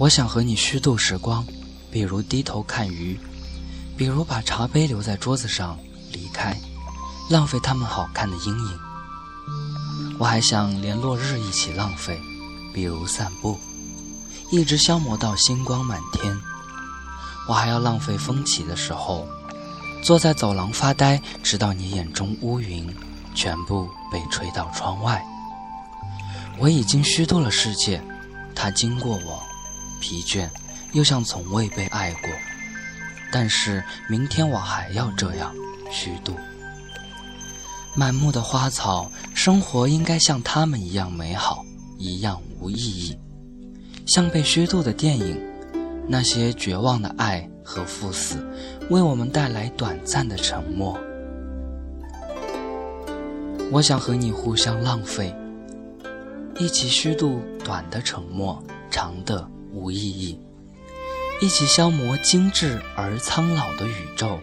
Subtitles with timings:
[0.00, 1.46] 我想和你虚度时光，
[1.90, 3.20] 比如低头看鱼，
[3.98, 5.78] 比如把茶杯留在桌子上
[6.10, 6.56] 离开，
[7.28, 8.78] 浪费他们好看的阴影。
[10.18, 12.18] 我还想连落日一起浪费，
[12.72, 13.58] 比如散步，
[14.50, 16.34] 一直消磨到星光满天。
[17.46, 19.28] 我还要浪费风起的时候，
[20.02, 22.88] 坐在走廊发呆，直到你眼中乌云
[23.34, 25.22] 全部被吹到窗外。
[26.56, 28.02] 我已经虚度了世界，
[28.54, 29.39] 它经过我，
[30.00, 30.48] 疲倦，
[30.92, 32.30] 又像从未被爱过。
[33.30, 35.54] 但是明天我还要这样
[35.90, 36.34] 虚度。
[37.94, 41.64] 满目的花草，生活应该像他们一样美好，
[41.98, 43.16] 一样无意义，
[44.06, 45.40] 像被虚度的电影。
[46.12, 48.44] 那些绝望的爱和赴死，
[48.88, 50.98] 为我们带来短暂的沉默。
[53.70, 55.32] 我想和你互相浪费，
[56.58, 60.38] 一起虚度短的沉默，长的无意义；
[61.40, 64.40] 一起消磨精致而苍老的宇宙，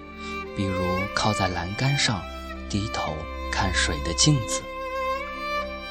[0.56, 0.82] 比如
[1.16, 2.22] 靠在栏杆上，
[2.70, 3.14] 低头
[3.52, 4.62] 看水的镜子，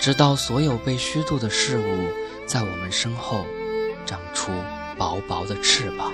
[0.00, 2.08] 直到所有被虚度的事物
[2.46, 3.46] 在我们身后
[4.04, 4.50] 长出。
[4.98, 6.10] 薄薄的翅膀。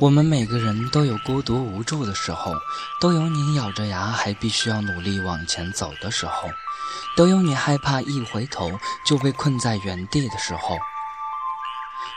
[0.00, 2.52] 我们每个人都有孤独无助的时候，
[3.00, 6.48] 都有你咬着牙还必须要努力往前走的时候，
[7.16, 8.70] 都有你害怕一回头
[9.04, 10.78] 就被困在原地的时候。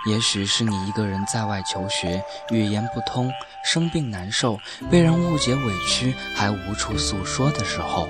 [0.06, 3.32] 也许是你一个人在外求学，语言不通，
[3.66, 4.60] 生病难受，
[4.92, 8.08] 被人误解委屈，还无处诉说的时候；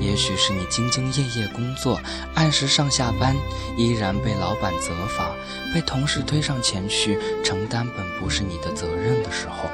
[0.00, 2.00] 也许是你兢兢业业工作，
[2.34, 3.36] 按时上下班，
[3.76, 5.34] 依然被老板责罚，
[5.74, 9.68] 被同事推上前去承担本不是你的责任的时候；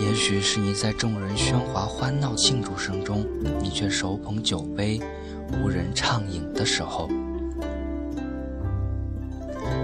[0.00, 3.26] 也许是你在众人喧哗欢闹庆祝声中，
[3.62, 5.00] 你却手捧酒杯，
[5.52, 7.08] 无人畅饮的时候。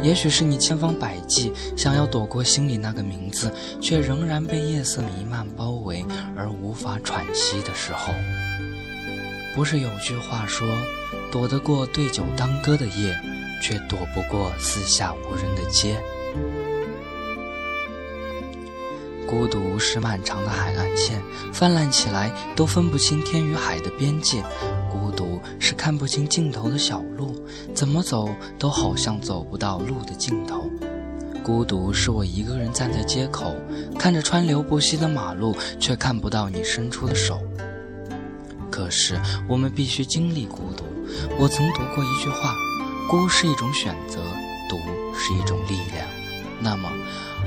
[0.02, 6.04] 也许是你千方百计想要躲过心里那个名字，却仍然被夜色弥漫包围
[6.36, 8.12] 而无法喘息的时候。
[9.54, 10.66] 不是有句话说，
[11.30, 13.14] 躲得过对酒当歌的夜，
[13.62, 16.02] 却躲不过四下无人的街。
[19.26, 24.42] 孤独是漫长的海岸线，泛滥起来都分不清天与海的边界。
[24.90, 27.34] 孤独是看不清尽头的小路，
[27.74, 30.68] 怎么走都好像走不到路的尽头。
[31.42, 33.54] 孤独是我一个人站在街口，
[33.98, 37.40] 看着川流不息的马路，却看不到你伸出的手。
[38.82, 40.84] 可是我们必须经历孤独。
[41.38, 42.52] 我曾读过一句话：
[43.08, 44.18] 孤是一种选择，
[44.68, 44.76] 独
[45.16, 46.04] 是一种力量。
[46.60, 46.90] 那么。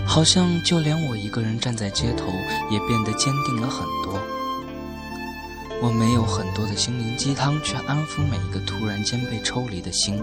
[0.08, 2.28] 好像就连我一个人站在街头，
[2.70, 4.22] 也变得坚定了很多。
[5.82, 10.22] 我没有很多的心灵鸡汤，去安抚每一个突然间被抽离的心，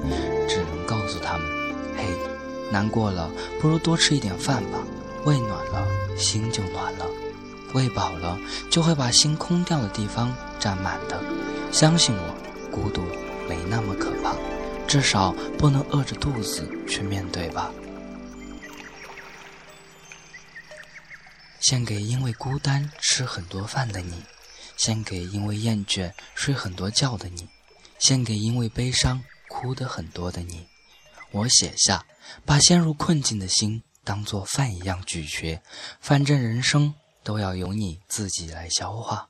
[0.49, 1.47] 只能告诉他们：
[1.97, 2.05] 嘿，
[2.71, 3.29] 难过了，
[3.61, 4.79] 不如多吃一点饭吧。
[5.25, 5.85] 胃暖了，
[6.17, 7.05] 心就暖了；
[7.75, 8.39] 胃饱了，
[8.71, 11.21] 就会把心空掉的地方占满的。
[11.73, 13.03] 相信我，孤独
[13.49, 14.37] 没那么可怕，
[14.87, 17.73] 至少不能饿着肚子去面对吧。
[21.59, 24.23] 献给因为孤单吃很多饭的你，
[24.77, 27.49] 献给因为厌倦睡很多觉的你，
[27.99, 30.69] 献给因为悲伤哭得很多的你。
[31.33, 32.05] 我写下，
[32.45, 35.61] 把陷入困境的心当做饭一样咀嚼，
[36.01, 36.95] 反正人生
[37.25, 39.29] 都要由你自己来消化。